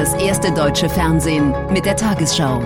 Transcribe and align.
das 0.00 0.14
erste 0.14 0.50
deutsche 0.50 0.88
Fernsehen 0.88 1.54
mit 1.70 1.84
der 1.84 1.94
Tagesschau. 1.94 2.62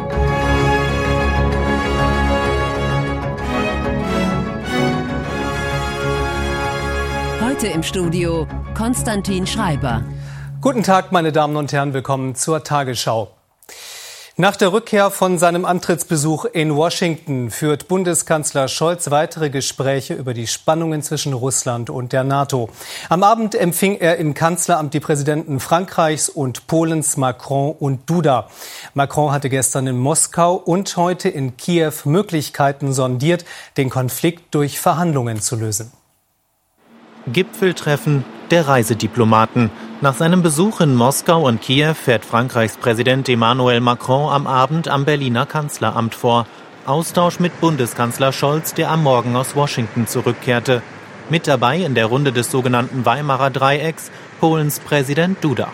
Heute 7.45 7.67
im 7.67 7.83
Studio 7.83 8.47
Konstantin 8.75 9.49
Schreiber. 9.49 10.05
Guten 10.61 10.85
Tag, 10.85 11.11
meine 11.11 11.33
Damen 11.33 11.57
und 11.57 11.73
Herren, 11.73 11.93
willkommen 11.93 12.37
zur 12.37 12.63
Tagesschau. 12.63 13.34
Nach 14.37 14.57
der 14.57 14.73
Rückkehr 14.73 15.13
von 15.13 15.39
seinem 15.39 15.65
Antrittsbesuch 15.65 16.45
in 16.45 16.75
Washington 16.75 17.53
führt 17.53 17.87
Bundeskanzler 17.87 18.67
Scholz 18.67 19.13
weitere 19.13 19.49
Gespräche 19.49 20.15
über 20.15 20.35
die 20.35 20.49
Spannungen 20.49 21.03
zwischen 21.03 21.35
Russland 21.35 21.89
und 21.89 22.13
der 22.13 22.25
NATO. 22.25 22.69
Am 23.09 23.23
Abend 23.23 23.55
empfing 23.55 23.97
er 23.97 24.17
im 24.17 24.35
Kanzleramt 24.35 24.93
die 24.93 24.99
Präsidenten 24.99 25.61
Frankreichs 25.61 26.29
und 26.29 26.67
Polens 26.67 27.17
Macron 27.17 27.77
und 27.79 28.11
Duda. 28.11 28.49
Macron 28.93 29.31
hatte 29.31 29.49
gestern 29.49 29.87
in 29.87 29.99
Moskau 29.99 30.55
und 30.57 30.97
heute 30.97 31.29
in 31.29 31.57
Kiew 31.57 31.93
Möglichkeiten 32.05 32.93
sondiert, 32.93 33.45
den 33.77 33.89
Konflikt 33.89 34.53
durch 34.53 34.81
Verhandlungen 34.81 35.41
zu 35.43 35.55
lösen. 35.55 35.93
Gipfeltreffen 37.29 38.25
der 38.51 38.67
Reisediplomaten. 38.67 39.71
Nach 40.05 40.15
seinem 40.15 40.43
Besuch 40.43 40.83
in 40.83 40.95
Moskau 40.95 41.47
und 41.47 41.63
Kiew 41.63 41.95
fährt 41.95 42.27
Frankreichs 42.27 42.77
Präsident 42.77 43.27
Emmanuel 43.27 43.81
Macron 43.81 44.31
am 44.31 44.47
Abend 44.47 44.87
am 44.87 45.07
Berliner 45.07 45.47
Kanzleramt 45.47 46.15
vor. 46.15 46.47
Austausch 46.85 47.41
mit 47.41 47.59
Bundeskanzler 47.59 48.31
Scholz, 48.31 48.75
der 48.75 48.91
am 48.91 49.03
Morgen 49.03 49.35
aus 49.35 49.57
Washington 49.57 50.07
zurückkehrte. 50.07 50.83
Mit 51.31 51.47
dabei 51.47 51.79
in 51.79 51.95
der 51.95 52.05
Runde 52.05 52.33
des 52.33 52.51
sogenannten 52.51 53.07
Weimarer 53.07 53.49
Dreiecks 53.49 54.11
Polens 54.41 54.79
Präsident 54.79 55.43
Duda. 55.43 55.69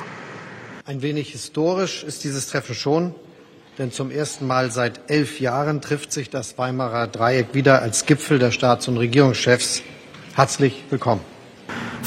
Ein 0.87 1.03
wenig 1.03 1.31
historisch 1.31 2.05
ist 2.05 2.23
dieses 2.23 2.47
Treffen 2.47 2.77
schon, 2.77 3.17
denn 3.79 3.91
zum 3.91 4.13
ersten 4.13 4.47
Mal 4.47 4.71
seit 4.71 5.11
elf 5.11 5.41
Jahren 5.41 5.81
trifft 5.81 6.13
sich 6.13 6.31
das 6.31 6.57
Weimarer 6.57 7.09
Dreieck 7.09 7.53
wieder 7.53 7.83
als 7.83 8.07
Gipfel 8.07 8.39
der 8.39 8.53
Staats- 8.53 8.87
und 8.87 8.97
Regierungschefs. 8.97 9.83
Herzlich 10.37 10.85
willkommen. 10.89 11.40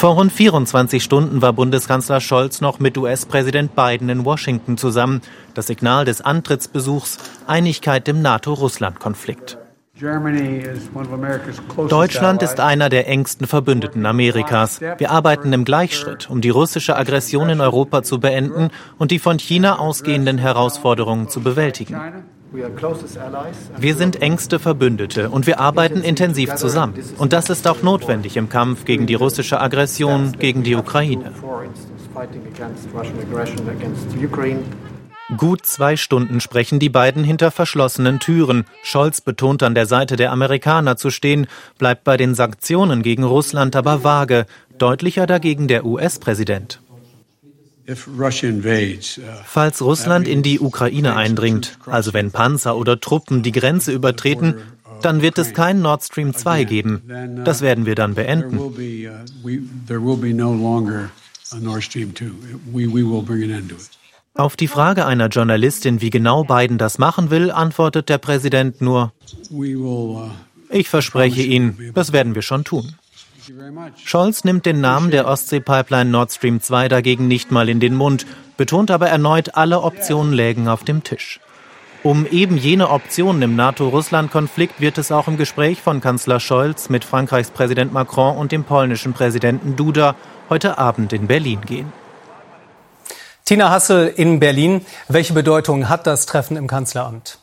Vor 0.04 0.16
rund 0.16 0.34
24 0.34 1.02
Stunden 1.02 1.42
war 1.42 1.54
Bundeskanzler 1.54 2.20
Scholz 2.20 2.60
noch 2.60 2.78
mit 2.78 2.98
US-Präsident 2.98 3.74
Biden 3.74 4.10
in 4.10 4.26
Washington 4.26 4.76
zusammen. 4.76 5.22
Das 5.54 5.68
Signal 5.68 6.04
des 6.04 6.20
Antrittsbesuchs 6.20 7.20
Einigkeit 7.48 8.10
im 8.10 8.22
NATO-Russland-Konflikt. 8.22 9.63
Deutschland 11.88 12.44
ist 12.44 12.60
einer 12.60 12.90
der 12.90 13.08
engsten 13.08 13.48
Verbündeten 13.48 14.06
Amerikas. 14.06 14.82
Wir 14.82 15.12
arbeiten 15.12 15.54
im 15.54 15.64
Gleichschritt, 15.64 16.30
um 16.30 16.42
die 16.42 16.50
russische 16.50 16.98
Aggression 16.98 17.50
in 17.50 17.62
Europa 17.62 18.04
zu 18.04 18.20
beenden 18.20 18.70
und 18.98 19.12
die 19.12 19.20
von 19.20 19.40
China 19.40 19.80
ausgehenden 19.80 20.38
Herausforderungen 20.38 21.30
zu 21.30 21.40
bewältigen. 21.42 21.96
Wir 23.80 23.96
sind 23.96 24.22
engste 24.22 24.60
Verbündete 24.60 25.30
und 25.30 25.48
wir 25.48 25.60
arbeiten 25.60 26.02
intensiv 26.02 26.54
zusammen. 26.56 26.94
Und 27.18 27.34
das 27.34 27.50
ist 27.50 27.68
auch 27.68 27.82
notwendig 27.82 28.38
im 28.38 28.50
Kampf 28.50 28.86
gegen 28.86 29.08
die 29.08 29.16
russische 29.16 29.60
Aggression 29.60 30.34
gegen 30.38 30.64
die 30.64 30.76
Ukraine. 30.76 31.32
Gut 35.38 35.66
zwei 35.66 35.96
Stunden 35.96 36.42
sprechen 36.42 36.80
die 36.80 36.90
beiden 36.90 37.24
hinter 37.24 37.50
verschlossenen 37.50 38.20
Türen. 38.20 38.66
Scholz 38.84 39.22
betont 39.22 39.64
an 39.64 39.74
der 39.74 39.86
Seite 39.86 40.16
der 40.16 40.32
Amerikaner 40.32 40.98
zu 40.98 41.10
stehen, 41.10 41.48
bleibt 41.78 42.04
bei 42.04 42.18
den 42.18 42.36
Sanktionen 42.36 43.04
gegen 43.04 43.24
Russland 43.24 43.76
aber 43.76 44.04
vage. 44.04 44.46
Deutlicher 44.78 45.26
dagegen 45.26 45.68
der 45.68 45.86
US-Präsident. 45.86 46.82
Falls 49.46 49.82
Russland 49.82 50.28
in 50.28 50.44
die 50.44 50.60
Ukraine 50.60 51.16
eindringt, 51.16 51.78
also 51.86 52.14
wenn 52.14 52.32
Panzer 52.32 52.78
oder 52.78 53.00
Truppen 53.00 53.44
die 53.44 53.52
Grenze 53.52 53.92
übertreten, 53.92 54.56
dann 55.02 55.22
wird 55.22 55.38
es 55.38 55.54
kein 55.54 55.82
Nord 55.82 56.04
Stream 56.04 56.34
2 56.34 56.64
geben. 56.64 57.02
Das 57.44 57.62
werden 57.62 57.86
wir 57.86 57.96
dann 57.96 58.16
beenden. 58.16 58.58
Auf 64.36 64.56
die 64.56 64.68
Frage 64.68 65.06
einer 65.06 65.28
Journalistin, 65.28 66.02
wie 66.02 66.10
genau 66.10 66.44
Biden 66.44 66.80
das 66.80 66.98
machen 66.98 67.30
will, 67.30 67.52
antwortet 67.52 68.10
der 68.10 68.18
Präsident 68.18 68.82
nur, 68.82 69.12
ich 70.72 70.90
verspreche 70.90 71.44
Ihnen, 71.44 71.92
das 71.94 72.14
werden 72.14 72.34
wir 72.34 72.42
schon 72.42 72.64
tun. 72.64 72.96
Scholz 74.04 74.44
nimmt 74.44 74.66
den 74.66 74.82
Namen 74.82 75.12
der 75.12 75.28
Ostsee-Pipeline 75.28 76.10
Nord 76.10 76.32
Stream 76.32 76.62
2 76.62 76.88
dagegen 76.88 77.28
nicht 77.28 77.52
mal 77.52 77.70
in 77.70 77.80
den 77.80 77.94
Mund, 77.94 78.26
betont 78.58 78.90
aber 78.90 79.08
erneut, 79.08 79.54
alle 79.54 79.82
Optionen 79.82 80.34
lägen 80.34 80.68
auf 80.68 80.84
dem 80.84 81.04
Tisch. 81.04 81.40
Um 82.02 82.26
eben 82.26 82.58
jene 82.58 82.90
Optionen 82.90 83.44
im 83.44 83.56
NATO-Russland-Konflikt 83.56 84.82
wird 84.82 84.98
es 84.98 85.12
auch 85.12 85.28
im 85.28 85.38
Gespräch 85.38 85.80
von 85.82 86.02
Kanzler 86.02 86.40
Scholz 86.40 86.90
mit 86.90 87.06
Frankreichs 87.06 87.52
Präsident 87.52 87.94
Macron 87.94 88.36
und 88.36 88.52
dem 88.52 88.64
polnischen 88.64 89.14
Präsidenten 89.14 89.76
Duda 89.76 90.16
heute 90.50 90.80
Abend 90.80 91.14
in 91.14 91.28
Berlin 91.28 91.62
gehen. 91.62 92.03
Tina 93.46 93.70
Hassel 93.70 94.14
in 94.16 94.40
Berlin. 94.40 94.86
Welche 95.10 95.34
Bedeutung 95.34 95.90
hat 95.90 96.08
das 96.08 96.26
Treffen 96.26 96.56
im 96.56 96.68
Kanzleramt? 96.68 97.40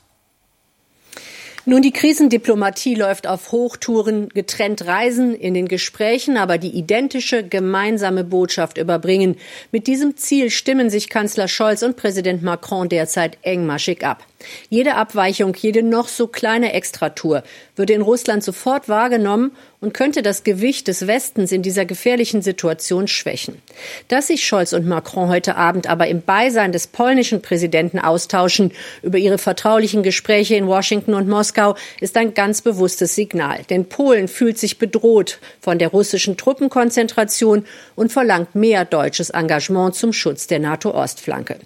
Nun, 1.66 1.82
die 1.82 1.92
Krisendiplomatie 1.92 2.94
läuft 2.94 3.26
auf 3.26 3.52
Hochtouren, 3.52 4.30
getrennt 4.30 4.86
reisen 4.86 5.34
in 5.34 5.52
den 5.52 5.68
Gesprächen, 5.68 6.38
aber 6.38 6.56
die 6.56 6.70
identische 6.70 7.46
gemeinsame 7.46 8.24
Botschaft 8.24 8.78
überbringen. 8.78 9.36
Mit 9.72 9.86
diesem 9.86 10.16
Ziel 10.16 10.48
stimmen 10.48 10.88
sich 10.88 11.10
Kanzler 11.10 11.48
Scholz 11.48 11.82
und 11.82 11.96
Präsident 11.96 12.42
Macron 12.42 12.88
derzeit 12.88 13.36
engmaschig 13.42 14.02
ab. 14.02 14.24
Jede 14.68 14.94
Abweichung, 14.94 15.54
jede 15.54 15.82
noch 15.82 16.08
so 16.08 16.26
kleine 16.26 16.72
Extratour 16.72 17.42
würde 17.80 17.94
in 17.94 18.02
Russland 18.02 18.44
sofort 18.44 18.90
wahrgenommen 18.90 19.52
und 19.80 19.94
könnte 19.94 20.20
das 20.20 20.44
Gewicht 20.44 20.86
des 20.86 21.06
Westens 21.06 21.50
in 21.50 21.62
dieser 21.62 21.86
gefährlichen 21.86 22.42
Situation 22.42 23.08
schwächen. 23.08 23.62
Dass 24.08 24.26
sich 24.26 24.46
Scholz 24.46 24.74
und 24.74 24.86
Macron 24.86 25.30
heute 25.30 25.56
Abend 25.56 25.88
aber 25.88 26.06
im 26.08 26.20
Beisein 26.20 26.72
des 26.72 26.86
polnischen 26.86 27.40
Präsidenten 27.40 27.98
austauschen 27.98 28.72
über 29.02 29.16
ihre 29.16 29.38
vertraulichen 29.38 30.02
Gespräche 30.02 30.56
in 30.56 30.66
Washington 30.66 31.14
und 31.14 31.26
Moskau, 31.26 31.74
ist 32.00 32.18
ein 32.18 32.34
ganz 32.34 32.60
bewusstes 32.60 33.14
Signal. 33.14 33.60
Denn 33.70 33.86
Polen 33.86 34.28
fühlt 34.28 34.58
sich 34.58 34.78
bedroht 34.78 35.38
von 35.62 35.78
der 35.78 35.88
russischen 35.88 36.36
Truppenkonzentration 36.36 37.64
und 37.96 38.12
verlangt 38.12 38.54
mehr 38.54 38.84
deutsches 38.84 39.30
Engagement 39.30 39.94
zum 39.94 40.12
Schutz 40.12 40.46
der 40.46 40.58
NATO-Ostflanke. 40.58 41.56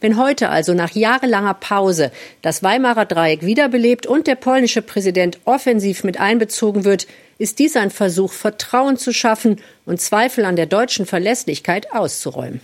Wenn 0.00 0.18
heute 0.18 0.48
also 0.48 0.74
nach 0.74 0.90
jahrelanger 0.96 1.54
Pause 1.54 2.10
das 2.42 2.62
Weimarer 2.62 3.06
Dreieck 3.06 3.44
wiederbelebt 3.44 4.06
und 4.06 4.26
der 4.26 4.34
polnische 4.34 4.82
Präsident 4.82 5.38
offensiv 5.44 6.04
mit 6.04 6.20
einbezogen 6.20 6.84
wird, 6.84 7.06
ist 7.38 7.58
dies 7.58 7.76
ein 7.76 7.90
Versuch, 7.90 8.32
Vertrauen 8.32 8.96
zu 8.96 9.12
schaffen 9.12 9.60
und 9.86 10.00
Zweifel 10.00 10.44
an 10.44 10.56
der 10.56 10.66
deutschen 10.66 11.06
Verlässlichkeit 11.06 11.92
auszuräumen. 11.92 12.60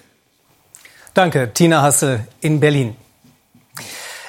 Danke, 1.15 1.51
Tina 1.55 1.81
Hassel 1.83 2.21
in 2.41 2.61
Berlin. 2.61 2.95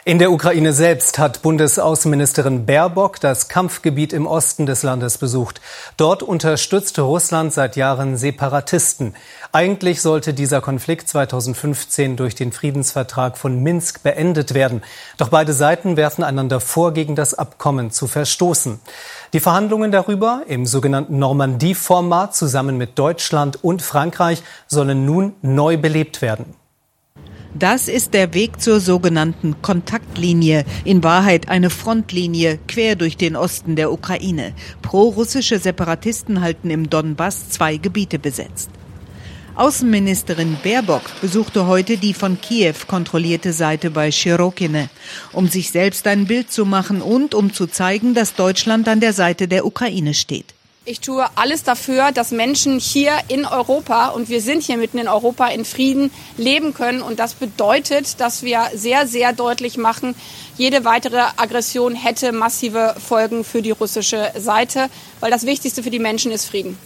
In 0.08 0.20
der 0.20 0.32
Ukraine 0.32 0.72
selbst 0.72 1.20
hat 1.20 1.42
Bundesaußenministerin 1.42 2.66
Baerbock 2.66 3.20
das 3.20 3.50
Kampfgebiet 3.50 4.14
im 4.14 4.26
Osten 4.26 4.66
des 4.66 4.82
Landes 4.82 5.18
besucht. 5.18 5.60
Dort 5.98 6.24
unterstützte 6.24 7.02
Russland 7.02 7.52
seit 7.52 7.76
Jahren 7.76 8.16
Separatisten. 8.16 9.16
Eigentlich 9.52 10.02
sollte 10.02 10.34
dieser 10.34 10.62
Konflikt 10.62 11.10
2015 11.10 12.16
durch 12.16 12.36
den 12.36 12.54
Friedensvertrag 12.54 13.38
von 13.38 13.62
Minsk 13.62 14.02
beendet 14.02 14.54
werden. 14.54 14.82
Doch 15.18 15.28
beide 15.28 15.52
Seiten 15.52 15.98
werfen 15.98 16.24
einander 16.24 16.62
vor, 16.62 16.94
gegen 16.94 17.18
das 17.18 17.34
Abkommen 17.34 17.92
zu 17.92 18.08
verstoßen. 18.08 18.80
Die 19.34 19.42
Verhandlungen 19.42 19.92
darüber 19.92 20.44
im 20.48 20.66
sogenannten 20.66 21.20
Normandie-Format 21.20 22.34
zusammen 22.34 22.78
mit 22.78 22.98
Deutschland 22.98 23.62
und 23.62 23.82
Frankreich 23.82 24.42
sollen 24.68 25.06
nun 25.06 25.34
neu 25.42 25.76
belebt 25.76 26.22
werden. 26.22 26.56
Das 27.58 27.88
ist 27.88 28.14
der 28.14 28.36
Weg 28.36 28.62
zur 28.62 28.80
sogenannten 28.80 29.64
Kontaktlinie, 29.64 30.64
in 30.86 31.04
Wahrheit 31.04 31.50
eine 31.50 31.72
Frontlinie 31.72 32.60
quer 32.68 32.96
durch 32.96 33.18
den 33.18 33.36
Osten 33.36 33.76
der 33.76 33.92
Ukraine. 33.92 34.54
Pro-russische 34.84 35.58
Separatisten 35.58 36.42
halten 36.42 36.70
im 36.70 36.88
Donbass 36.88 37.50
zwei 37.50 37.78
Gebiete 37.78 38.20
besetzt. 38.20 38.70
Außenministerin 39.56 40.58
Baerbock 40.62 41.02
besuchte 41.20 41.66
heute 41.66 41.98
die 41.98 42.14
von 42.14 42.40
Kiew 42.40 42.76
kontrollierte 42.88 43.54
Seite 43.54 43.90
bei 43.90 44.12
Schirokine, 44.12 44.90
um 45.34 45.48
sich 45.48 45.72
selbst 45.72 46.06
ein 46.06 46.28
Bild 46.28 46.52
zu 46.52 46.64
machen 46.64 47.02
und 47.02 47.34
um 47.34 47.52
zu 47.52 47.66
zeigen, 47.66 48.14
dass 48.14 48.36
Deutschland 48.36 48.88
an 48.88 49.00
der 49.00 49.14
Seite 49.14 49.48
der 49.48 49.66
Ukraine 49.66 50.14
steht. 50.14 50.54
Ich 50.90 51.02
tue 51.02 51.26
alles 51.36 51.64
dafür, 51.64 52.14
dass 52.14 52.32
Menschen 52.32 52.80
hier 52.80 53.12
in 53.28 53.46
Europa, 53.46 54.08
und 54.08 54.30
wir 54.30 54.40
sind 54.40 54.64
hier 54.64 54.78
mitten 54.78 55.00
in 55.00 55.10
Europa, 55.10 55.48
in 55.48 55.66
Frieden 55.66 56.12
leben 56.38 56.74
können. 56.74 57.02
Und 57.02 57.20
das 57.20 57.34
bedeutet, 57.34 58.22
dass 58.22 58.42
wir 58.42 58.70
sehr, 58.74 59.06
sehr 59.06 59.34
deutlich 59.34 59.76
machen, 59.76 60.16
jede 60.56 60.86
weitere 60.86 61.20
Aggression 61.36 61.94
hätte 61.94 62.32
massive 62.32 62.96
Folgen 63.06 63.44
für 63.44 63.62
die 63.62 63.72
russische 63.72 64.32
Seite, 64.38 64.90
weil 65.20 65.30
das 65.30 65.46
Wichtigste 65.46 65.84
für 65.84 65.90
die 65.90 66.00
Menschen 66.00 66.32
ist 66.32 66.46
Frieden. 66.46 66.78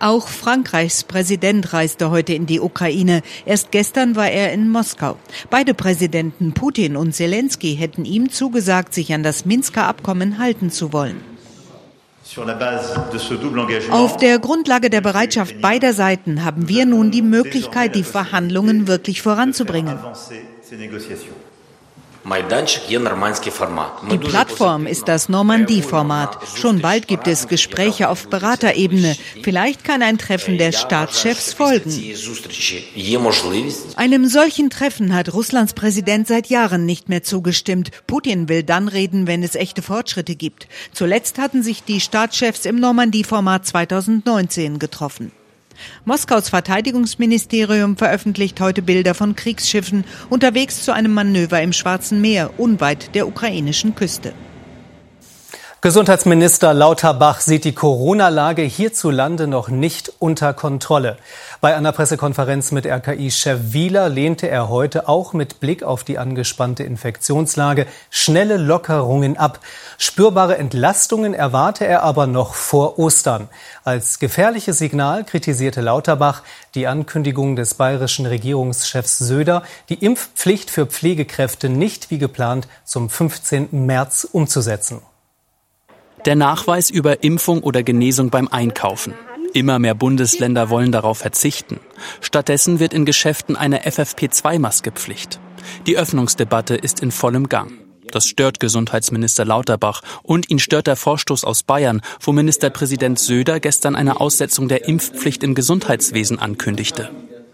Auch 0.00 0.26
Frankreichs 0.26 1.04
Präsident 1.04 1.72
reiste 1.72 2.10
heute 2.10 2.34
in 2.34 2.46
die 2.46 2.58
Ukraine. 2.58 3.22
Erst 3.46 3.70
gestern 3.70 4.16
war 4.16 4.32
er 4.32 4.52
in 4.52 4.68
Moskau. 4.68 5.16
Beide 5.48 5.74
Präsidenten 5.74 6.54
Putin 6.54 6.96
und 6.96 7.14
Zelensky 7.14 7.76
hätten 7.76 8.04
ihm 8.04 8.32
zugesagt, 8.32 8.94
sich 8.94 9.14
an 9.14 9.22
das 9.22 9.44
Minsker 9.44 9.86
Abkommen 9.86 10.38
halten 10.38 10.72
zu 10.72 10.92
wollen. 10.92 11.33
Auf 13.90 14.16
der 14.16 14.38
Grundlage 14.38 14.90
der 14.90 15.00
Bereitschaft 15.00 15.60
beider 15.60 15.92
Seiten 15.92 16.44
haben 16.44 16.68
wir 16.68 16.86
nun 16.86 17.10
die 17.10 17.22
Möglichkeit, 17.22 17.94
die 17.94 18.02
Verhandlungen 18.02 18.88
wirklich 18.88 19.22
voranzubringen. 19.22 19.98
Die 24.10 24.18
Plattform 24.18 24.86
ist 24.86 25.08
das 25.08 25.28
Normandie-Format. 25.28 26.38
Schon 26.56 26.80
bald 26.80 27.06
gibt 27.06 27.28
es 27.28 27.48
Gespräche 27.48 28.08
auf 28.08 28.28
Beraterebene. 28.28 29.14
Vielleicht 29.42 29.84
kann 29.84 30.02
ein 30.02 30.16
Treffen 30.16 30.56
der 30.56 30.72
Staatschefs 30.72 31.52
folgen. 31.52 31.90
Einem 33.96 34.26
solchen 34.26 34.70
Treffen 34.70 35.14
hat 35.14 35.34
Russlands 35.34 35.74
Präsident 35.74 36.26
seit 36.26 36.46
Jahren 36.46 36.86
nicht 36.86 37.10
mehr 37.10 37.22
zugestimmt. 37.22 37.90
Putin 38.06 38.48
will 38.48 38.62
dann 38.62 38.88
reden, 38.88 39.26
wenn 39.26 39.42
es 39.42 39.54
echte 39.54 39.82
Fortschritte 39.82 40.34
gibt. 40.34 40.66
Zuletzt 40.92 41.38
hatten 41.38 41.62
sich 41.62 41.84
die 41.84 42.00
Staatschefs 42.00 42.64
im 42.64 42.80
Normandie-Format 42.80 43.66
2019 43.66 44.78
getroffen. 44.78 45.30
Moskaus 46.04 46.48
Verteidigungsministerium 46.48 47.96
veröffentlicht 47.96 48.60
heute 48.60 48.82
Bilder 48.82 49.14
von 49.14 49.34
Kriegsschiffen 49.34 50.04
unterwegs 50.30 50.84
zu 50.84 50.92
einem 50.92 51.12
Manöver 51.14 51.62
im 51.62 51.72
Schwarzen 51.72 52.20
Meer 52.20 52.58
unweit 52.58 53.14
der 53.14 53.26
ukrainischen 53.26 53.94
Küste. 53.94 54.32
Gesundheitsminister 55.84 56.72
Lauterbach 56.72 57.40
sieht 57.40 57.64
die 57.64 57.74
Corona-Lage 57.74 58.62
hierzulande 58.62 59.46
noch 59.46 59.68
nicht 59.68 60.14
unter 60.18 60.54
Kontrolle. 60.54 61.18
Bei 61.60 61.76
einer 61.76 61.92
Pressekonferenz 61.92 62.72
mit 62.72 62.86
RKI-Chef 62.86 63.60
Wieler 63.74 64.08
lehnte 64.08 64.48
er 64.48 64.70
heute 64.70 65.10
auch 65.10 65.34
mit 65.34 65.60
Blick 65.60 65.82
auf 65.82 66.02
die 66.02 66.16
angespannte 66.16 66.84
Infektionslage 66.84 67.86
schnelle 68.08 68.56
Lockerungen 68.56 69.36
ab. 69.36 69.60
Spürbare 69.98 70.56
Entlastungen 70.56 71.34
erwarte 71.34 71.86
er 71.86 72.02
aber 72.02 72.26
noch 72.26 72.54
vor 72.54 72.98
Ostern. 72.98 73.50
Als 73.84 74.18
gefährliches 74.18 74.78
Signal 74.78 75.22
kritisierte 75.24 75.82
Lauterbach 75.82 76.44
die 76.74 76.86
Ankündigung 76.86 77.56
des 77.56 77.74
bayerischen 77.74 78.24
Regierungschefs 78.24 79.18
Söder, 79.18 79.62
die 79.90 80.02
Impfpflicht 80.02 80.70
für 80.70 80.86
Pflegekräfte 80.86 81.68
nicht 81.68 82.10
wie 82.10 82.16
geplant 82.16 82.68
zum 82.86 83.10
15. 83.10 83.68
März 83.84 84.26
umzusetzen. 84.32 85.02
Der 86.24 86.36
Nachweis 86.36 86.88
über 86.88 87.22
Impfung 87.22 87.62
oder 87.62 87.82
Genesung 87.82 88.30
beim 88.30 88.48
Einkaufen. 88.48 89.12
Immer 89.52 89.78
mehr 89.78 89.94
Bundesländer 89.94 90.70
wollen 90.70 90.90
darauf 90.90 91.18
verzichten. 91.18 91.80
Stattdessen 92.22 92.80
wird 92.80 92.94
in 92.94 93.04
Geschäften 93.04 93.56
eine 93.56 93.82
FFP2-Maske 93.82 94.92
Pflicht. 94.92 95.38
Die 95.86 95.98
Öffnungsdebatte 95.98 96.76
ist 96.76 97.00
in 97.00 97.10
vollem 97.10 97.50
Gang. 97.50 97.72
Das 98.10 98.26
stört 98.26 98.58
Gesundheitsminister 98.58 99.44
Lauterbach 99.44 100.00
und 100.22 100.48
ihn 100.50 100.58
stört 100.58 100.86
der 100.86 100.96
Vorstoß 100.96 101.44
aus 101.44 101.62
Bayern, 101.62 102.00
wo 102.20 102.32
Ministerpräsident 102.32 103.18
Söder 103.18 103.60
gestern 103.60 103.94
eine 103.94 104.18
Aussetzung 104.18 104.68
der 104.68 104.88
Impfpflicht 104.88 105.42
im 105.42 105.54
Gesundheitswesen 105.54 106.38
ankündigte. 106.38 107.10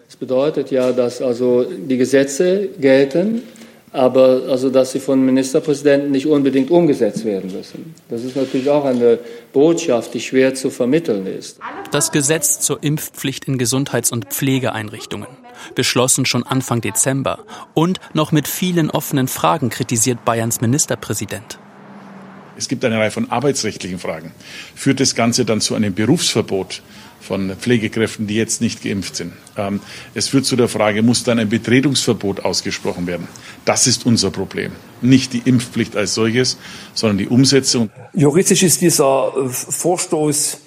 Das 0.07 0.17
bedeutet 0.17 0.71
ja, 0.71 0.93
dass 0.93 1.21
also 1.21 1.65
die 1.65 1.97
Gesetze 1.97 2.69
gelten, 2.79 3.43
aber 3.93 4.43
also 4.49 4.71
dass 4.71 4.93
sie 4.93 5.01
von 5.01 5.25
Ministerpräsidenten 5.25 6.11
nicht 6.11 6.27
unbedingt 6.27 6.71
umgesetzt 6.71 7.25
werden 7.25 7.53
müssen. 7.53 7.95
Das 8.09 8.23
ist 8.23 8.37
natürlich 8.37 8.71
auch 8.71 8.85
eine 8.85 9.19
Botschaft, 9.53 10.15
die 10.15 10.21
schwer 10.21 10.55
zu 10.55 10.71
vermitteln 10.71 11.27
ist. 11.27 11.59
Das 11.91 12.13
Gesetz 12.13 12.61
zur 12.61 12.83
Impfpflicht 12.83 13.47
in 13.47 13.59
Gesundheits- 13.59 14.13
und 14.13 14.27
Pflegeeinrichtungen, 14.27 15.29
beschlossen 15.75 16.25
schon 16.25 16.45
Anfang 16.45 16.81
Dezember 16.81 17.41
und 17.75 18.01
noch 18.15 18.33
mit 18.33 18.49
vielen 18.49 18.91
offenen 18.91 19.29
Fragen 19.29 19.71
kritisiert 19.71 20.25
Bayerns 20.25 20.61
Ministerpräsident. 20.61 21.59
Es 22.61 22.69
gibt 22.69 22.85
eine 22.85 22.99
Reihe 22.99 23.11
von 23.11 23.31
arbeitsrechtlichen 23.31 23.99
Fragen. 23.99 24.33
Führt 24.75 25.01
das 25.01 25.15
Ganze 25.15 25.47
dann 25.47 25.63
zu 25.63 25.75
einem 25.75 25.95
Berufsverbot? 25.95 26.83
von 27.21 27.55
Pflegekräften, 27.55 28.27
die 28.27 28.35
jetzt 28.35 28.63
nicht 28.63 28.83
geimpft 28.83 29.15
sind. 29.15 29.35
Ähm, 29.57 29.81
es 30.15 30.29
führt 30.29 30.47
zu 30.47 30.57
der 30.57 30.69
Frage, 30.69 31.03
muss 31.03 31.23
dann 31.23 31.39
ein 31.39 31.51
Betretungsverbot 31.51 32.47
ausgesprochen 32.47 33.07
werden? 33.07 33.29
Das 33.67 33.87
ist 33.87 34.07
unser 34.07 34.31
Problem. 34.31 34.73
Nicht 35.03 35.35
die 35.35 35.43
Impfpflicht 35.45 35.97
als 35.97 36.15
solches, 36.15 36.57
sondern 36.95 37.19
die 37.19 37.29
Umsetzung. 37.29 37.91
Juristisch 38.15 38.63
ist 38.63 38.81
dieser 38.81 39.35
äh, 39.37 39.49
Vorstoß 39.51 40.61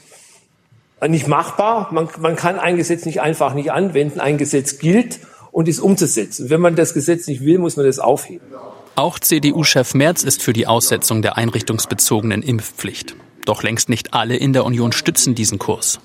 nicht 1.08 1.28
machbar. 1.28 1.90
Man, 1.92 2.08
man 2.20 2.36
kann 2.36 2.60
ein 2.60 2.78
Gesetz 2.78 3.06
nicht 3.06 3.20
einfach 3.20 3.56
nicht 3.56 3.72
anwenden. 3.72 4.20
Ein 4.20 4.38
Gesetz 4.38 4.78
gilt 4.78 5.22
und 5.52 5.68
ist 5.68 5.80
umzusetzen. 5.80 6.52
Wenn 6.52 6.62
man 6.62 6.76
das 6.76 6.94
Gesetz 6.94 7.28
nicht 7.28 7.44
will, 7.44 7.58
muss 7.58 7.78
man 7.78 7.86
das 7.88 7.98
aufheben. 7.98 8.46
Auch 8.96 9.18
CDU-Chef 9.18 9.96
Merz 9.96 10.24
ist 10.24 10.44
für 10.44 10.54
die 10.54 10.68
Aussetzung 10.68 11.24
der 11.24 11.36
einrichtungsbezogenen 11.36 12.44
Impfpflicht. 12.44 13.16
Doch 13.44 13.64
längst 13.64 13.90
nicht 13.90 14.14
alle 14.14 14.36
in 14.36 14.54
der 14.54 14.66
Union 14.66 14.92
stützen 14.92 15.34
diesen 15.34 15.58
Kurs. 15.58 16.00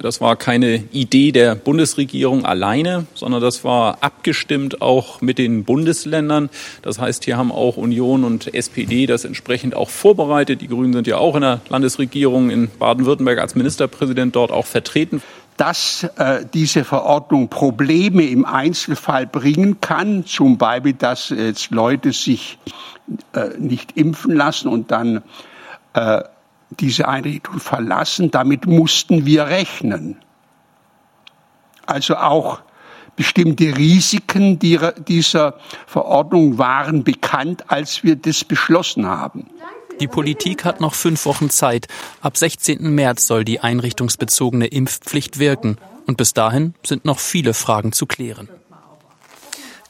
Das 0.00 0.20
war 0.20 0.36
keine 0.36 0.84
Idee 0.92 1.32
der 1.32 1.56
Bundesregierung 1.56 2.44
alleine, 2.44 3.06
sondern 3.14 3.40
das 3.40 3.64
war 3.64 3.98
abgestimmt 4.02 4.80
auch 4.80 5.20
mit 5.22 5.38
den 5.38 5.64
Bundesländern. 5.64 6.50
Das 6.82 7.00
heißt, 7.00 7.24
hier 7.24 7.36
haben 7.36 7.50
auch 7.50 7.76
Union 7.76 8.22
und 8.22 8.54
SPD 8.54 9.06
das 9.06 9.24
entsprechend 9.24 9.74
auch 9.74 9.90
vorbereitet. 9.90 10.60
Die 10.60 10.68
Grünen 10.68 10.92
sind 10.92 11.08
ja 11.08 11.16
auch 11.16 11.34
in 11.34 11.40
der 11.40 11.62
Landesregierung 11.68 12.50
in 12.50 12.68
Baden-Württemberg 12.78 13.40
als 13.40 13.56
Ministerpräsident 13.56 14.36
dort 14.36 14.52
auch 14.52 14.66
vertreten 14.66 15.20
dass 15.60 16.04
äh, 16.16 16.46
diese 16.54 16.84
Verordnung 16.84 17.50
Probleme 17.50 18.22
im 18.22 18.46
Einzelfall 18.46 19.26
bringen 19.26 19.78
kann, 19.82 20.24
zum 20.24 20.56
Beispiel, 20.56 20.94
dass 20.94 21.28
jetzt 21.28 21.70
Leute 21.70 22.14
sich 22.14 22.58
äh, 23.34 23.58
nicht 23.58 23.94
impfen 23.94 24.34
lassen 24.34 24.68
und 24.68 24.90
dann 24.90 25.22
äh, 25.92 26.22
diese 26.70 27.08
Einrichtung 27.08 27.60
verlassen. 27.60 28.30
Damit 28.30 28.64
mussten 28.64 29.26
wir 29.26 29.48
rechnen. 29.48 30.16
Also 31.84 32.16
auch 32.16 32.62
bestimmte 33.14 33.76
Risiken 33.76 34.58
dieser 34.58 35.58
Verordnung 35.86 36.56
waren 36.56 37.04
bekannt, 37.04 37.64
als 37.70 38.02
wir 38.02 38.16
das 38.16 38.44
beschlossen 38.44 39.06
haben. 39.06 39.50
Die 40.00 40.08
Politik 40.08 40.64
hat 40.64 40.80
noch 40.80 40.94
fünf 40.94 41.26
Wochen 41.26 41.50
Zeit. 41.50 41.86
Ab 42.22 42.36
16. 42.36 42.82
März 42.94 43.26
soll 43.26 43.44
die 43.44 43.60
einrichtungsbezogene 43.60 44.66
Impfpflicht 44.66 45.38
wirken. 45.38 45.76
Und 46.06 46.16
bis 46.16 46.32
dahin 46.32 46.74
sind 46.84 47.04
noch 47.04 47.18
viele 47.18 47.54
Fragen 47.54 47.92
zu 47.92 48.06
klären. 48.06 48.48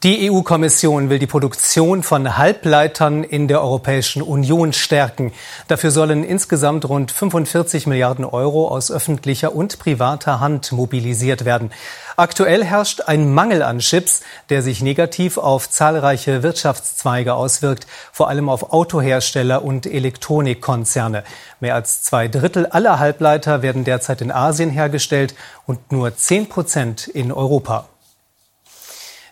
Die 0.02 0.30
EU-Kommission 0.30 1.11
will 1.11 1.19
die 1.19 1.26
Produktion 1.26 2.02
von 2.02 2.38
Halbleitern 2.38 3.23
in 3.23 3.49
der 3.49 3.61
Europäischen 3.61 4.23
Union 4.23 4.73
stärken. 4.73 5.30
Dafür 5.69 5.90
sollen 5.90 6.25
insgesamt 6.25 6.88
rund 6.88 7.12
45 7.12 7.87
Milliarden 7.87 8.25
Euro 8.25 8.69
aus 8.69 8.90
öffentlicher 8.90 9.54
und 9.54 9.78
privater 9.78 10.40
Hand 10.40 10.73
mobilisiert 10.73 11.45
werden. 11.45 11.71
Aktuell 12.16 12.64
herrscht 12.64 13.02
ein 13.09 13.30
Mangel 13.35 13.62
an 13.62 13.80
Chips, 13.80 14.23
der 14.49 14.62
sich 14.62 14.80
negativ 14.80 15.37
auf 15.37 15.69
zahlreiche 15.69 16.42
Wirtschaftszweige 16.42 17.35
auswirkt, 17.35 17.87
vor 18.11 18.30
allem 18.30 18.49
auf 18.49 18.73
Autohersteller 18.73 19.62
und 19.62 19.85
Elektronikkonzerne. 19.85 21.25
Mehr 21.61 21.75
als 21.75 22.04
zwei 22.04 22.26
Drittel 22.26 22.64
aller 22.64 23.00
Halbleiter 23.00 23.61
werden 23.61 23.85
derzeit 23.85 24.23
in 24.23 24.33
Asien 24.33 24.71
hergestellt 24.71 25.35
und 25.66 25.92
nur 25.92 26.16
zehn 26.16 26.49
Prozent 26.49 27.07
in 27.07 27.30
Europa. 27.30 27.89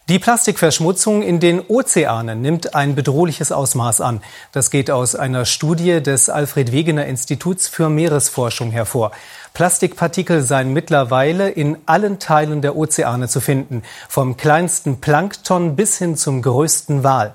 Die 0.09 0.19
Plastikverschmutzung 0.19 1.21
in 1.21 1.39
den 1.39 1.61
Ozeanen 1.61 2.41
nimmt 2.41 2.75
ein 2.75 2.95
bedrohliches 2.95 3.53
Ausmaß 3.53 4.01
an. 4.01 4.23
Das 4.53 4.71
geht 4.71 4.91
aus 4.91 5.15
einer 5.15 5.45
Studie 5.45 6.03
des 6.03 6.31
Alfred 6.31 6.73
Wegener 6.73 7.05
Instituts 7.05 7.69
für 7.69 7.91
Meeresforschung 7.91 8.71
hervor. 8.71 9.13
Plastikpartikel 9.53 10.41
seien 10.41 10.73
mittlerweile 10.73 11.51
in 11.51 11.77
allen 11.85 12.19
Teilen 12.19 12.63
der 12.63 12.75
Ozeane 12.75 13.29
zu 13.29 13.43
finden, 13.43 13.83
vom 14.09 14.39
kleinsten 14.39 14.99
Plankton 14.99 15.77
bis 15.77 15.99
hin 15.99 16.17
zum 16.17 16.41
größten 16.41 17.05
Wal. 17.05 17.35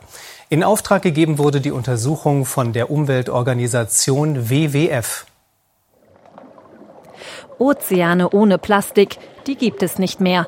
In 0.50 0.64
Auftrag 0.64 1.04
gegeben 1.04 1.38
wurde 1.38 1.62
die 1.62 1.72
Untersuchung 1.72 2.44
von 2.44 2.74
der 2.74 2.90
Umweltorganisation 2.90 4.50
WWF. 4.50 5.28
Ozeane 7.60 8.32
ohne 8.32 8.58
Plastik, 8.58 9.20
die 9.46 9.58
gibt 9.58 9.84
es 9.84 10.00
nicht 10.00 10.20
mehr. 10.20 10.48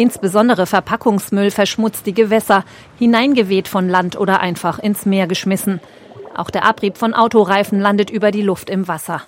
Insbesondere 0.00 0.64
Verpackungsmüll 0.64 1.50
verschmutzt 1.50 2.06
die 2.06 2.14
Gewässer, 2.14 2.64
hineingeweht 2.98 3.68
von 3.68 3.86
Land 3.86 4.18
oder 4.18 4.40
einfach 4.40 4.78
ins 4.78 5.04
Meer 5.04 5.26
geschmissen. 5.26 5.78
Auch 6.34 6.48
der 6.48 6.64
Abrieb 6.64 6.96
von 6.96 7.12
Autoreifen 7.12 7.80
landet 7.80 8.08
über 8.08 8.30
die 8.30 8.40
Luft 8.40 8.70
im 8.70 8.88
Wasser. 8.88 9.20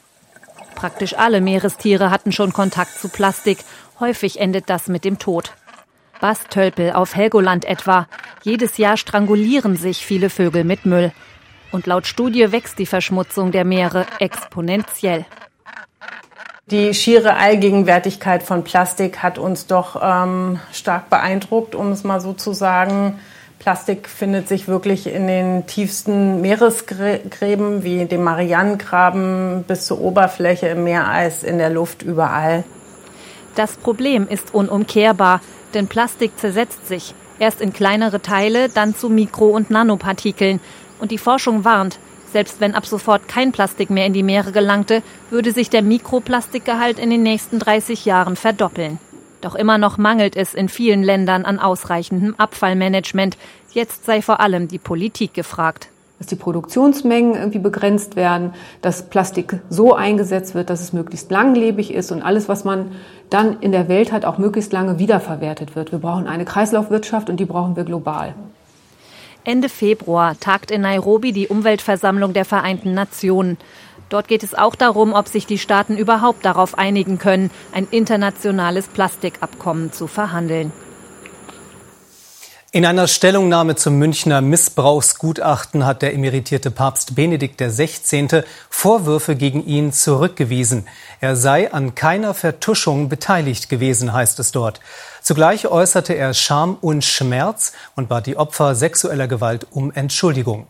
Praktisch 0.75 1.13
alle 1.19 1.43
Meerestiere 1.43 2.11
hatten 2.11 2.33
schon 2.33 2.55
Kontakt 2.55 2.99
zu 2.99 3.11
Plastik. 3.11 3.59
Häufig 4.01 4.41
endet 4.41 4.71
das 4.71 4.89
mit 4.89 5.05
dem 5.05 5.19
Tod. 5.19 5.53
Bastölpel 6.23 6.93
auf 6.93 7.15
Helgoland 7.17 7.67
etwa. 7.67 8.09
Jedes 8.43 8.79
Jahr 8.79 8.97
strangulieren 8.97 9.77
sich 9.77 9.99
viele 9.99 10.31
Vögel 10.31 10.65
mit 10.65 10.87
Müll. 10.87 11.13
Und 11.71 11.87
laut 11.87 12.07
Studie 12.07 12.51
wächst 12.51 12.79
die 12.79 12.87
Verschmutzung 12.87 13.53
der 13.53 13.67
Meere 13.67 14.07
exponentiell. 14.21 15.27
Die 16.67 16.95
schiere 16.95 17.35
Allgegenwärtigkeit 17.35 18.45
von 18.45 18.63
Plastik 18.63 19.19
hat 19.19 19.37
uns 19.37 19.67
doch 19.67 20.01
ähm, 20.01 20.61
stark 20.73 21.11
beeindruckt, 21.11 21.75
um 21.75 21.91
es 21.91 22.05
mal 22.05 22.21
so 22.21 22.33
zu 22.35 22.53
sagen. 22.53 23.19
Plastik 23.59 24.09
findet 24.09 24.47
sich 24.47 24.69
wirklich 24.69 25.09
in 25.09 25.27
den 25.27 25.67
tiefsten 25.67 26.41
Meeresgräben 26.41 27.83
wie 27.83 28.05
dem 28.05 28.23
Marianengraben 28.23 29.65
bis 29.67 29.87
zur 29.87 30.01
Oberfläche 30.01 30.69
im 30.69 30.85
Meereis, 30.85 31.43
in 31.43 31.59
der 31.59 31.71
Luft, 31.71 32.03
überall. 32.03 32.63
Das 33.57 33.77
Problem 33.77 34.29
ist 34.29 34.55
unumkehrbar, 34.55 35.41
denn 35.75 35.89
Plastik 35.89 36.39
zersetzt 36.39 36.87
sich. 36.87 37.15
Erst 37.41 37.61
in 37.61 37.73
kleinere 37.73 38.23
Teile, 38.23 38.69
dann 38.69 38.95
zu 38.95 39.09
Mikro- 39.09 39.51
und 39.51 39.71
Nanopartikeln. 39.71 40.61
Und 41.01 41.11
die 41.11 41.19
Forschung 41.19 41.65
warnt, 41.65 41.99
selbst 42.33 42.61
wenn 42.61 42.75
ab 42.75 42.87
sofort 42.87 43.29
kein 43.29 43.53
Plastik 43.53 43.91
mehr 43.91 44.07
in 44.07 44.13
die 44.13 44.23
Meere 44.23 44.53
gelangte, 44.53 45.03
würde 45.31 45.53
sich 45.53 45.71
der 45.71 45.83
Mikroplastikgehalt 45.83 46.99
in 46.99 47.11
den 47.11 47.23
nächsten 47.23 47.59
30 47.59 48.05
Jahren 48.05 48.37
verdoppeln. 48.37 48.99
Doch 49.43 49.55
immer 49.55 49.77
noch 49.77 49.99
mangelt 49.99 50.37
es 50.37 50.55
in 50.55 50.69
vielen 50.69 51.03
Ländern 51.03 51.45
an 51.45 51.59
ausreichendem 51.59 52.35
Abfallmanagement. 52.39 53.37
Jetzt 53.73 54.07
sei 54.07 54.23
vor 54.23 54.41
allem 54.41 54.69
die 54.69 54.79
Politik 54.79 55.35
gefragt. 55.35 55.89
Dass 56.19 56.29
die 56.29 56.37
Produktionsmengen 56.37 57.35
irgendwie 57.35 57.59
begrenzt 57.59 58.15
werden, 58.15 58.55
dass 58.81 59.09
Plastik 59.09 59.59
so 59.69 59.95
eingesetzt 59.95 60.55
wird, 60.55 60.71
dass 60.71 60.81
es 60.81 60.93
möglichst 60.93 61.33
langlebig 61.33 61.93
ist 61.93 62.13
und 62.13 62.23
alles, 62.23 62.49
was 62.49 62.65
man 62.65 62.93
dann 63.31 63.59
in 63.61 63.73
der 63.73 63.89
Welt 63.89 64.13
hat, 64.13 64.25
auch 64.25 64.39
möglichst 64.39 64.73
lange 64.73 65.01
wiederverwertet 65.01 65.75
wird. 65.75 65.91
Wir 65.91 65.99
brauchen 65.99 66.29
eine 66.29 66.45
Kreislaufwirtschaft 66.45 67.29
und 67.29 67.41
die 67.41 67.45
brauchen 67.45 67.75
wir 67.75 67.83
global. 67.83 68.35
Ende 69.45 69.69
Februar 69.69 70.39
tagt 70.39 70.71
in 70.71 70.83
Nairobi 70.83 71.33
die 71.33 71.49
Umweltversammlung 71.49 72.33
der 72.33 72.45
Vereinten 72.45 72.95
Nationen. 72.95 73.59
Dort 74.09 74.29
geht 74.29 74.45
es 74.45 74.55
auch 74.55 74.77
darum, 74.77 75.13
ob 75.15 75.27
sich 75.27 75.47
die 75.47 75.59
Staaten 75.59 75.97
überhaupt 75.97 76.45
darauf 76.45 76.79
einigen 76.79 77.19
können, 77.19 77.51
ein 77.73 77.89
internationales 77.91 78.87
Plastikabkommen 78.87 79.91
zu 79.91 80.07
verhandeln. 80.07 80.71
In 82.75 82.87
einer 82.87 83.07
Stellungnahme 83.07 83.77
zum 83.77 83.99
Münchner 83.99 84.41
Missbrauchsgutachten 84.41 85.85
hat 85.85 86.01
der 86.01 86.15
emeritierte 86.15 86.71
Papst 86.71 87.15
Benedikt 87.15 87.61
XVI. 87.61 88.45
Vorwürfe 88.71 89.37
gegen 89.37 89.67
ihn 89.67 89.93
zurückgewiesen. 89.93 90.89
Er 91.21 91.37
sei 91.37 91.71
an 91.71 91.95
keiner 91.95 92.33
Vertuschung 92.33 93.11
beteiligt 93.11 93.69
gewesen, 93.69 94.15
heißt 94.15 94.39
es 94.39 94.53
dort. 94.53 94.81
Zugleich 95.21 95.67
äußerte 95.69 96.15
er 96.15 96.33
Scham 96.33 96.79
und 96.81 97.05
Schmerz 97.05 97.75
und 97.95 98.09
bat 98.09 98.25
die 98.25 98.39
Opfer 98.39 98.75
sexueller 98.75 99.29
Gewalt 99.29 99.67
um 99.71 99.93
Entschuldigung. 99.93 100.67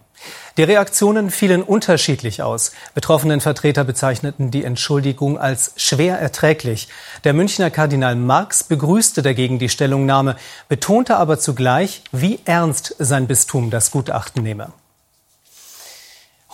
Die 0.57 0.63
Reaktionen 0.63 1.31
fielen 1.31 1.63
unterschiedlich 1.63 2.43
aus. 2.43 2.73
Betroffenen 2.95 3.41
Vertreter 3.41 3.85
bezeichneten 3.85 4.51
die 4.51 4.65
Entschuldigung 4.65 5.39
als 5.39 5.73
schwer 5.77 6.19
erträglich. 6.19 6.89
Der 7.25 7.33
Münchner 7.33 7.71
Kardinal 7.71 8.17
Marx 8.17 8.65
begrüßte 8.65 9.23
dagegen 9.23 9.59
die 9.59 9.69
Stellungnahme, 9.69 10.37
betonte 10.69 11.17
aber 11.17 11.39
zugleich, 11.39 12.03
wie 12.13 12.41
ernst 12.45 12.95
sein 12.99 13.27
Bistum 13.27 13.71
das 13.71 13.91
Gutachten 13.91 14.43
nehme. 14.43 14.73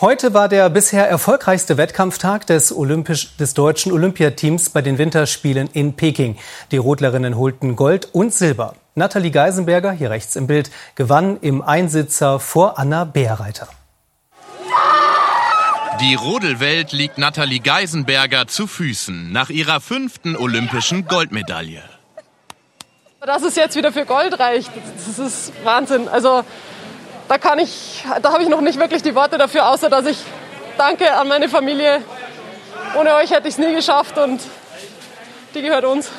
Heute 0.00 0.32
war 0.32 0.48
der 0.48 0.70
bisher 0.70 1.08
erfolgreichste 1.08 1.76
Wettkampftag 1.76 2.46
des, 2.46 2.70
Olympisch, 2.70 3.37
des 3.37 3.54
deutschen 3.54 3.90
Olympiateams 3.90 4.70
bei 4.70 4.80
den 4.80 4.96
Winterspielen 4.96 5.68
in 5.72 5.94
Peking. 5.94 6.37
Die 6.70 6.76
Rodlerinnen 6.76 7.37
holten 7.37 7.75
Gold 7.75 8.08
und 8.12 8.32
Silber. 8.32 8.76
Nathalie 8.99 9.31
Geisenberger, 9.31 9.93
hier 9.93 10.11
rechts 10.11 10.37
im 10.37 10.47
Bild, 10.47 10.71
gewann 10.95 11.38
im 11.40 11.62
Einsitzer 11.62 12.40
vor 12.40 12.78
Anna 12.78 13.05
Beerreiter. 13.05 13.69
Die 16.00 16.14
Rodelwelt 16.14 16.93
liegt 16.93 17.19
Nathalie 17.19 17.61
Geisenberger 17.61 18.47
zu 18.47 18.67
Füßen 18.67 19.33
nach 19.33 19.50
ihrer 19.50 19.81
fünften 19.81 20.37
olympischen 20.37 21.07
Goldmedaille. 21.07 21.83
Dass 23.21 23.43
es 23.43 23.57
jetzt 23.57 23.75
wieder 23.75 23.93
für 23.93 24.05
Gold 24.05 24.38
reicht, 24.38 24.71
das 24.95 25.19
ist 25.19 25.52
Wahnsinn. 25.64 26.09
Also 26.09 26.45
da 27.28 27.38
kann 27.38 27.59
ich, 27.59 28.05
da 28.23 28.33
habe 28.33 28.43
ich 28.43 28.49
noch 28.49 28.61
nicht 28.61 28.78
wirklich 28.78 29.02
die 29.02 29.14
Worte 29.14 29.38
dafür, 29.38 29.69
außer 29.69 29.90
dass 29.90 30.07
ich 30.07 30.19
danke 30.76 31.12
an 31.14 31.26
meine 31.28 31.49
Familie. 31.49 32.02
Ohne 32.97 33.14
euch 33.14 33.31
hätte 33.31 33.49
ich 33.49 33.55
es 33.55 33.59
nie 33.59 33.75
geschafft 33.75 34.19
und 34.19 34.40
die 35.55 35.62
gehört 35.62 35.85
uns. 35.85 36.11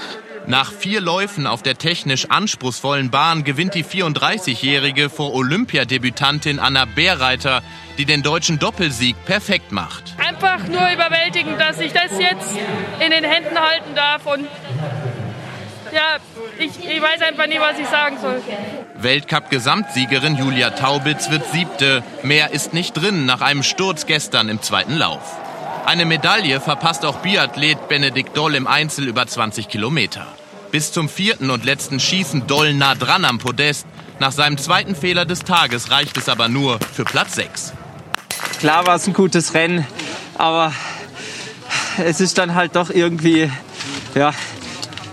Nach 0.50 0.74
vier 0.74 1.00
Läufen 1.00 1.46
auf 1.46 1.62
der 1.62 1.78
technisch 1.78 2.32
anspruchsvollen 2.32 3.12
Bahn 3.12 3.44
gewinnt 3.44 3.76
die 3.76 3.86
34-Jährige 3.86 5.12
vor 5.12 5.36
Olympiadebütantin 5.36 6.58
Anna 6.58 6.86
Bärreiter, 6.86 7.62
die 8.00 8.06
den 8.06 8.24
deutschen 8.24 8.58
Doppelsieg 8.58 9.16
perfekt 9.26 9.72
macht. 9.72 10.16
Einfach 10.18 10.68
nur 10.68 10.92
überwältigend, 10.92 11.62
dass 11.62 11.80
ich 11.80 11.94
das 11.94 12.18
jetzt 12.18 12.58
in 13.00 13.12
den 13.12 13.24
Händen 13.24 13.60
halten 13.60 13.94
darf 13.94 14.26
und 14.26 14.48
ja, 15.94 16.18
ich, 16.58 16.72
ich 16.84 17.00
weiß 17.00 17.22
einfach 17.22 17.46
nie, 17.46 17.60
was 17.60 17.78
ich 17.78 17.88
sagen 17.88 18.18
soll. 18.20 18.42
Weltcup-Gesamtsiegerin 18.96 20.36
Julia 20.36 20.72
Taubitz 20.72 21.30
wird 21.30 21.46
siebte. 21.52 22.02
Mehr 22.24 22.54
ist 22.54 22.74
nicht 22.74 22.94
drin 22.94 23.28
nach 23.28 23.42
einem 23.42 23.62
Sturz 23.62 24.08
gestern 24.08 24.50
im 24.50 24.64
zweiten 24.64 24.98
Lauf. 24.98 25.38
Eine 25.86 26.06
Medaille 26.06 26.60
verpasst 26.60 27.06
auch 27.06 27.18
Biathlet 27.18 27.88
Benedikt 27.88 28.36
Doll 28.36 28.56
im 28.56 28.66
Einzel 28.66 29.08
über 29.08 29.28
20 29.28 29.70
Kilometer. 29.70 30.26
Bis 30.72 30.92
zum 30.92 31.10
vierten 31.10 31.50
und 31.50 31.66
letzten 31.66 32.00
Schießen 32.00 32.46
Doll 32.46 32.74
nah 32.74 32.96
dran 32.96 33.26
am 33.26 33.40
Podest. 33.40 33.88
Nach 34.20 34.32
seinem 34.32 34.58
zweiten 34.58 34.96
Fehler 34.96 35.26
des 35.26 35.40
Tages 35.40 35.90
reicht 35.90 36.18
es 36.18 36.30
aber 36.30 36.48
nur 36.48 36.80
für 36.94 37.06
Platz 37.06 37.36
6. 37.36 37.74
Klar 38.60 38.86
war 38.86 38.96
es 38.96 39.08
ein 39.08 39.14
gutes 39.14 39.54
Rennen, 39.54 39.88
aber 40.38 40.74
es 41.98 42.22
ist 42.22 42.38
dann 42.38 42.54
halt 42.54 42.76
doch 42.76 42.90
irgendwie, 42.90 43.52
ja, 44.14 44.34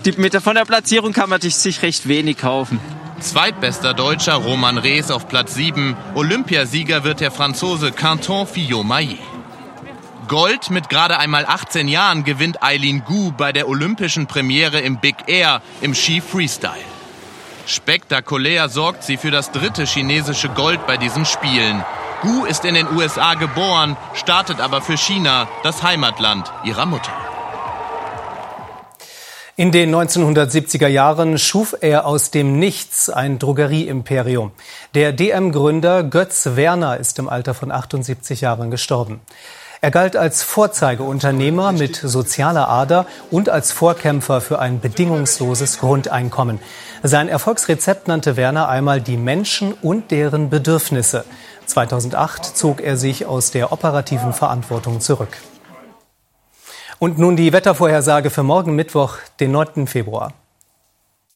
die, 0.04 0.12
mit 0.12 0.34
der, 0.34 0.40
von 0.40 0.56
der 0.56 0.64
Platzierung 0.64 1.12
kann 1.12 1.30
man 1.30 1.40
sich 1.40 1.82
recht 1.82 2.06
wenig 2.06 2.38
kaufen. 2.38 2.78
Zweitbester 3.20 3.94
Deutscher 3.94 4.34
Roman 4.34 4.78
Rees 4.78 5.10
auf 5.10 5.26
Platz 5.26 5.54
7. 5.54 5.96
Olympiasieger 6.14 7.02
wird 7.02 7.20
der 7.20 7.30
Franzose 7.30 7.92
Canton 7.92 8.46
Fillon-Maillet. 8.46 9.18
Gold 10.28 10.70
mit 10.70 10.88
gerade 10.88 11.18
einmal 11.18 11.46
18 11.46 11.86
Jahren 11.86 12.24
gewinnt 12.24 12.62
Eileen 12.62 13.04
Gu 13.04 13.32
bei 13.32 13.52
der 13.52 13.68
olympischen 13.68 14.26
Premiere 14.26 14.80
im 14.80 14.98
Big 14.98 15.16
Air 15.28 15.62
im 15.80 15.94
Ski 15.94 16.20
Freestyle. 16.20 16.72
Spektakulär 17.66 18.68
sorgt 18.68 19.04
sie 19.04 19.16
für 19.16 19.30
das 19.30 19.52
dritte 19.52 19.84
chinesische 19.84 20.48
Gold 20.48 20.86
bei 20.86 20.96
diesen 20.96 21.24
Spielen. 21.24 21.84
Gu 22.22 22.44
ist 22.44 22.64
in 22.64 22.74
den 22.74 22.88
USA 22.96 23.34
geboren, 23.34 23.96
startet 24.14 24.60
aber 24.60 24.82
für 24.82 24.96
China, 24.96 25.48
das 25.62 25.82
Heimatland 25.82 26.52
ihrer 26.64 26.86
Mutter. 26.86 27.12
In 29.58 29.72
den 29.72 29.94
1970er 29.94 30.88
Jahren 30.88 31.38
schuf 31.38 31.74
er 31.80 32.04
aus 32.04 32.30
dem 32.30 32.58
Nichts 32.58 33.08
ein 33.08 33.38
Drogerieimperium. 33.38 34.52
Der 34.94 35.12
DM-Gründer 35.12 36.02
Götz 36.02 36.56
Werner 36.56 36.98
ist 36.98 37.18
im 37.18 37.28
Alter 37.28 37.54
von 37.54 37.72
78 37.72 38.42
Jahren 38.42 38.70
gestorben. 38.70 39.20
Er 39.80 39.90
galt 39.90 40.16
als 40.16 40.42
Vorzeigeunternehmer 40.42 41.72
mit 41.72 41.96
sozialer 41.96 42.68
Ader 42.68 43.06
und 43.30 43.48
als 43.48 43.72
Vorkämpfer 43.72 44.40
für 44.40 44.58
ein 44.58 44.80
bedingungsloses 44.80 45.78
Grundeinkommen. 45.78 46.60
Sein 47.02 47.28
Erfolgsrezept 47.28 48.08
nannte 48.08 48.36
Werner 48.36 48.68
einmal 48.68 49.00
die 49.00 49.16
Menschen 49.16 49.74
und 49.74 50.10
deren 50.10 50.48
Bedürfnisse. 50.48 51.24
2008 51.66 52.56
zog 52.56 52.80
er 52.80 52.96
sich 52.96 53.26
aus 53.26 53.50
der 53.50 53.72
operativen 53.72 54.32
Verantwortung 54.32 55.00
zurück. 55.00 55.36
Und 56.98 57.18
nun 57.18 57.36
die 57.36 57.52
Wettervorhersage 57.52 58.30
für 58.30 58.42
morgen 58.42 58.74
Mittwoch, 58.74 59.18
den 59.40 59.52
9. 59.52 59.86
Februar. 59.86 60.32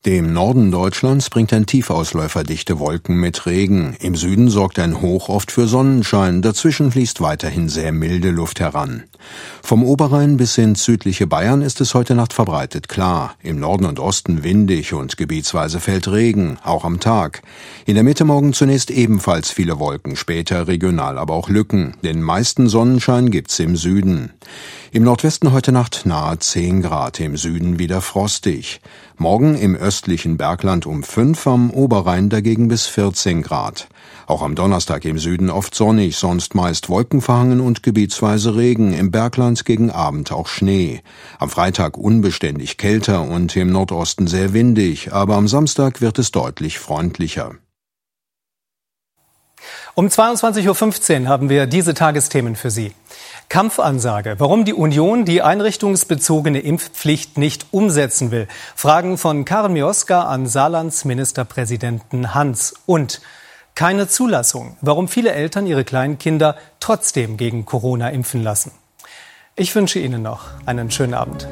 Dem 0.06 0.32
Norden 0.32 0.70
Deutschlands 0.70 1.28
bringt 1.28 1.52
ein 1.52 1.66
Tiefausläufer 1.66 2.42
dichte 2.42 2.78
Wolken 2.78 3.20
mit 3.20 3.44
Regen. 3.44 3.98
Im 4.00 4.16
Süden 4.16 4.48
sorgt 4.48 4.78
ein 4.78 5.02
Hoch 5.02 5.28
oft 5.28 5.52
für 5.52 5.66
Sonnenschein. 5.66 6.40
Dazwischen 6.40 6.90
fließt 6.90 7.20
weiterhin 7.20 7.68
sehr 7.68 7.92
milde 7.92 8.30
Luft 8.30 8.60
heran. 8.60 9.04
Vom 9.62 9.84
Oberrhein 9.84 10.38
bis 10.38 10.56
ins 10.56 10.84
südliche 10.84 11.26
Bayern 11.26 11.60
ist 11.60 11.82
es 11.82 11.92
heute 11.92 12.14
Nacht 12.14 12.32
verbreitet 12.32 12.88
klar. 12.88 13.34
Im 13.42 13.60
Norden 13.60 13.84
und 13.84 13.98
Osten 13.98 14.42
windig 14.42 14.94
und 14.94 15.18
gebietsweise 15.18 15.80
fällt 15.80 16.08
Regen, 16.08 16.56
auch 16.64 16.86
am 16.86 16.98
Tag. 16.98 17.42
In 17.84 17.94
der 17.94 18.02
Mitte 18.02 18.24
morgen 18.24 18.54
zunächst 18.54 18.90
ebenfalls 18.90 19.50
viele 19.50 19.78
Wolken, 19.78 20.16
später 20.16 20.66
regional 20.66 21.18
aber 21.18 21.34
auch 21.34 21.50
Lücken. 21.50 21.94
Den 22.02 22.22
meisten 22.22 22.70
Sonnenschein 22.70 23.30
gibt's 23.30 23.58
im 23.58 23.76
Süden. 23.76 24.32
Im 24.92 25.04
Nordwesten 25.04 25.52
heute 25.52 25.70
Nacht 25.70 26.02
nahe 26.04 26.38
10 26.38 26.82
Grad, 26.82 27.20
im 27.20 27.36
Süden 27.36 27.78
wieder 27.78 28.00
frostig. 28.00 28.80
Morgen 29.18 29.54
im 29.54 29.76
östlichen 29.90 30.36
Bergland 30.36 30.86
um 30.86 31.02
5, 31.02 31.48
am 31.48 31.70
Oberrhein 31.72 32.28
dagegen 32.28 32.68
bis 32.68 32.86
14 32.86 33.42
Grad. 33.42 33.88
Auch 34.28 34.40
am 34.40 34.54
Donnerstag 34.54 35.04
im 35.04 35.18
Süden 35.18 35.50
oft 35.50 35.74
sonnig, 35.74 36.16
sonst 36.16 36.54
meist 36.54 36.88
wolkenverhangen 36.88 37.58
und 37.58 37.82
gebietsweise 37.82 38.54
Regen, 38.54 38.92
im 38.92 39.10
Bergland 39.10 39.64
gegen 39.64 39.90
Abend 39.90 40.30
auch 40.30 40.46
Schnee. 40.46 41.02
Am 41.40 41.50
Freitag 41.50 41.98
unbeständig 41.98 42.76
kälter 42.76 43.22
und 43.22 43.56
im 43.56 43.72
Nordosten 43.72 44.28
sehr 44.28 44.52
windig, 44.52 45.12
aber 45.12 45.34
am 45.34 45.48
Samstag 45.48 46.00
wird 46.00 46.20
es 46.20 46.30
deutlich 46.30 46.78
freundlicher. 46.78 47.56
Um 49.96 50.06
22.15 50.06 51.22
Uhr 51.22 51.28
haben 51.28 51.48
wir 51.48 51.66
diese 51.66 51.94
Tagesthemen 51.94 52.54
für 52.54 52.70
Sie. 52.70 52.92
Kampfansage. 53.50 54.36
Warum 54.38 54.64
die 54.64 54.72
Union 54.72 55.24
die 55.24 55.42
einrichtungsbezogene 55.42 56.60
Impfpflicht 56.60 57.36
nicht 57.36 57.66
umsetzen 57.72 58.30
will. 58.30 58.46
Fragen 58.76 59.18
von 59.18 59.44
Karen 59.44 59.72
Mioska 59.72 60.22
an 60.22 60.46
Saarlands 60.46 61.04
Ministerpräsidenten 61.04 62.32
Hans. 62.32 62.74
Und 62.86 63.20
keine 63.74 64.06
Zulassung. 64.06 64.76
Warum 64.80 65.08
viele 65.08 65.32
Eltern 65.32 65.66
ihre 65.66 65.84
kleinen 65.84 66.18
Kinder 66.18 66.56
trotzdem 66.78 67.36
gegen 67.36 67.66
Corona 67.66 68.10
impfen 68.10 68.42
lassen. 68.42 68.70
Ich 69.56 69.74
wünsche 69.74 69.98
Ihnen 69.98 70.22
noch 70.22 70.46
einen 70.64 70.92
schönen 70.92 71.14
Abend. 71.14 71.48